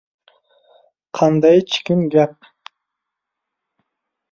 —Qandaychikin 1.19 2.03
gap? 2.17 2.51